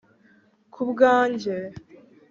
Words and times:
kubwanjye 0.73 1.53